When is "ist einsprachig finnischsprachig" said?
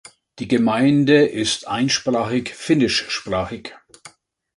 1.27-3.75